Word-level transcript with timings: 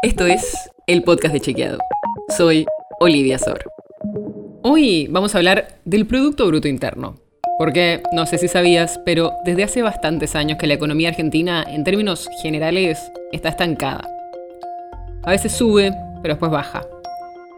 Esto 0.00 0.26
es 0.26 0.70
el 0.86 1.02
podcast 1.02 1.34
de 1.34 1.40
Chequeado. 1.40 1.78
Soy 2.36 2.66
Olivia 3.00 3.36
Sor. 3.36 3.64
Hoy 4.62 5.08
vamos 5.10 5.34
a 5.34 5.38
hablar 5.38 5.80
del 5.84 6.06
Producto 6.06 6.46
Bruto 6.46 6.68
Interno. 6.68 7.16
Porque 7.58 8.04
no 8.12 8.24
sé 8.24 8.38
si 8.38 8.46
sabías, 8.46 9.00
pero 9.04 9.32
desde 9.44 9.64
hace 9.64 9.82
bastantes 9.82 10.36
años 10.36 10.56
que 10.56 10.68
la 10.68 10.74
economía 10.74 11.08
argentina, 11.08 11.66
en 11.68 11.82
términos 11.82 12.28
generales, 12.42 13.10
está 13.32 13.48
estancada. 13.48 14.08
A 15.24 15.32
veces 15.32 15.50
sube, 15.50 15.92
pero 16.22 16.34
después 16.34 16.52
baja. 16.52 16.86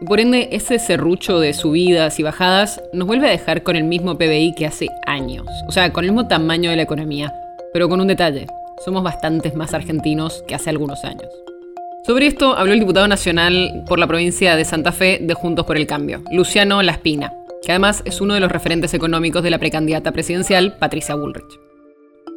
Y 0.01 0.05
por 0.05 0.19
ende, 0.19 0.49
ese 0.51 0.79
serrucho 0.79 1.39
de 1.39 1.53
subidas 1.53 2.19
y 2.19 2.23
bajadas 2.23 2.81
nos 2.91 3.07
vuelve 3.07 3.27
a 3.27 3.31
dejar 3.31 3.61
con 3.61 3.75
el 3.75 3.83
mismo 3.83 4.17
PBI 4.17 4.55
que 4.55 4.65
hace 4.65 4.87
años. 5.05 5.45
O 5.67 5.71
sea, 5.71 5.93
con 5.93 6.05
el 6.05 6.11
mismo 6.11 6.27
tamaño 6.27 6.71
de 6.71 6.75
la 6.75 6.81
economía. 6.81 7.35
Pero 7.71 7.87
con 7.87 8.01
un 8.01 8.07
detalle, 8.07 8.47
somos 8.83 9.03
bastantes 9.03 9.53
más 9.53 9.75
argentinos 9.75 10.43
que 10.47 10.55
hace 10.55 10.71
algunos 10.71 11.03
años. 11.05 11.29
Sobre 12.03 12.25
esto 12.25 12.57
habló 12.57 12.73
el 12.73 12.79
diputado 12.79 13.07
nacional 13.07 13.83
por 13.87 13.99
la 13.99 14.07
provincia 14.07 14.55
de 14.55 14.65
Santa 14.65 14.91
Fe 14.91 15.19
de 15.21 15.35
Juntos 15.35 15.67
por 15.67 15.77
el 15.77 15.85
Cambio, 15.85 16.23
Luciano 16.31 16.81
Laspina, 16.81 17.31
que 17.63 17.71
además 17.71 18.01
es 18.05 18.21
uno 18.21 18.33
de 18.33 18.39
los 18.39 18.51
referentes 18.51 18.95
económicos 18.95 19.43
de 19.43 19.51
la 19.51 19.59
precandidata 19.59 20.11
presidencial, 20.11 20.77
Patricia 20.79 21.13
Bullrich. 21.13 21.59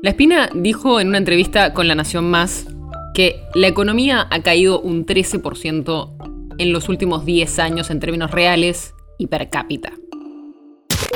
Laspina 0.02 0.50
dijo 0.54 1.00
en 1.00 1.08
una 1.08 1.16
entrevista 1.16 1.72
con 1.72 1.88
La 1.88 1.94
Nación 1.94 2.28
Más 2.30 2.66
que 3.14 3.40
la 3.54 3.66
economía 3.66 4.26
ha 4.30 4.42
caído 4.42 4.80
un 4.80 5.06
13% 5.06 6.54
en 6.58 6.72
los 6.72 6.90
últimos 6.90 7.24
10 7.24 7.58
años 7.58 7.90
en 7.90 8.00
términos 8.00 8.32
reales 8.32 8.92
y 9.16 9.28
per 9.28 9.48
cápita. 9.48 9.94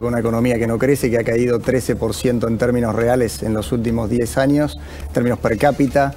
Una 0.00 0.20
economía 0.20 0.58
que 0.58 0.66
no 0.66 0.78
crece, 0.78 1.10
que 1.10 1.18
ha 1.18 1.24
caído 1.24 1.60
13% 1.60 2.48
en 2.48 2.56
términos 2.56 2.94
reales 2.94 3.42
en 3.42 3.52
los 3.52 3.72
últimos 3.72 4.08
10 4.08 4.38
años, 4.38 4.78
en 5.08 5.12
términos 5.12 5.38
per 5.38 5.58
cápita. 5.58 6.14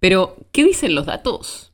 Pero, 0.00 0.36
¿qué 0.50 0.64
dicen 0.64 0.94
los 0.94 1.04
datos? 1.04 1.72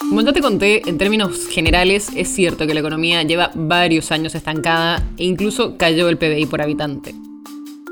Como 0.00 0.20
ya 0.20 0.32
te 0.34 0.42
conté, 0.42 0.88
en 0.88 0.98
términos 0.98 1.46
generales 1.48 2.10
es 2.14 2.28
cierto 2.28 2.66
que 2.66 2.74
la 2.74 2.80
economía 2.80 3.22
lleva 3.22 3.50
varios 3.54 4.12
años 4.12 4.34
estancada 4.34 5.02
e 5.16 5.24
incluso 5.24 5.78
cayó 5.78 6.10
el 6.10 6.18
PBI 6.18 6.46
por 6.46 6.60
habitante. 6.60 7.14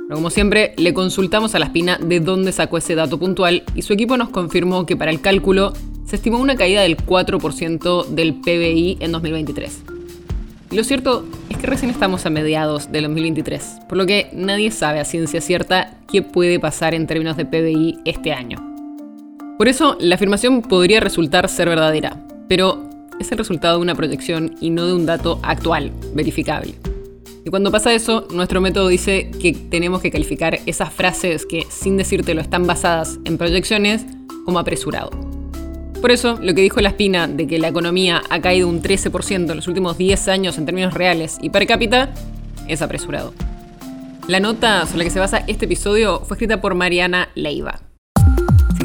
Pero 0.09 0.17
como 0.17 0.29
siempre, 0.29 0.75
le 0.77 0.93
consultamos 0.93 1.55
a 1.55 1.59
la 1.59 1.67
espina 1.67 1.99
de 1.99 2.21
dónde 2.21 2.53
sacó 2.53 2.77
ese 2.77 2.95
dato 2.95 3.19
puntual 3.19 3.63
y 3.75 3.83
su 3.83 3.95
equipo 3.95 4.19
nos 4.19 4.29
confirmó 4.29 4.85
que 4.85 4.97
para 4.97 5.11
el 5.11 5.23
cálculo 5.23 5.73
se 6.07 6.17
estimó 6.17 6.39
una 6.39 6.57
caída 6.57 6.83
del 6.83 6.99
4% 6.99 8.09
del 8.09 8.35
PBI 8.35 8.99
en 9.01 9.13
2023. 9.13 9.83
Y 10.71 10.77
lo 10.77 10.85
cierto 10.85 11.25
es 11.49 11.57
que 11.57 11.67
recién 11.67 11.91
estamos 11.91 12.27
a 12.27 12.31
mediados 12.31 12.93
del 12.93 13.05
2023, 13.05 13.81
por 13.89 13.97
lo 13.97 14.05
que 14.05 14.29
nadie 14.35 14.71
sabe 14.71 15.01
a 15.01 15.07
ciencia 15.07 15.41
cierta 15.41 15.99
qué 16.11 16.21
puede 16.21 16.61
pasar 16.61 16.95
en 16.95 17.07
términos 17.07 17.39
de 17.39 17.47
PBI 17.47 18.01
este 18.05 18.33
año. 18.33 18.68
Por 19.59 19.67
eso, 19.67 19.97
la 19.99 20.15
afirmación 20.15 20.63
podría 20.63 21.01
resultar 21.01 21.49
ser 21.49 21.69
verdadera, 21.69 22.17
pero 22.49 22.89
es 23.19 23.33
el 23.33 23.39
resultado 23.39 23.77
de 23.77 23.83
una 23.83 23.97
proyección 23.97 24.55
y 24.61 24.71
no 24.71 24.87
de 24.87 24.93
un 24.93 25.05
dato 25.05 25.41
actual, 25.43 25.91
verificable. 26.15 26.77
Y 27.45 27.51
cuando 27.51 27.73
pasa 27.73 27.93
eso, 27.93 28.29
nuestro 28.33 28.61
método 28.61 28.87
dice 28.87 29.33
que 29.43 29.53
tenemos 29.53 30.01
que 30.01 30.13
calificar 30.13 30.61
esas 30.67 30.93
frases 30.93 31.45
que, 31.45 31.67
sin 31.71 31.97
decírtelo, 31.97 32.41
están 32.41 32.69
basadas 32.69 33.19
en 33.25 33.37
proyecciones 33.37 34.07
como 34.45 34.61
apresurado. 34.61 35.11
Por 36.01 36.13
eso, 36.13 36.39
lo 36.41 36.55
que 36.55 36.63
dijo 36.63 36.81
la 36.81 36.91
espina 36.91 37.27
de 37.27 37.49
que 37.49 37.59
la 37.59 37.67
economía 37.67 38.23
ha 38.31 38.41
caído 38.41 38.69
un 38.69 38.81
13% 38.81 39.51
en 39.51 39.57
los 39.57 39.67
últimos 39.67 39.99
10 39.99 40.29
años 40.29 40.57
en 40.57 40.67
términos 40.67 40.95
reales 40.95 41.37
y 41.43 41.51
per 41.51 41.67
cápita 41.67 42.11
es 42.69 42.81
apresurado. 42.81 43.35
La 44.29 44.39
nota 44.39 44.87
sobre 44.87 44.99
la 44.99 45.05
que 45.05 45.11
se 45.11 45.19
basa 45.19 45.43
este 45.49 45.65
episodio 45.65 46.21
fue 46.21 46.37
escrita 46.37 46.61
por 46.61 46.77
Mariana 46.77 47.31
Leiva. 47.35 47.88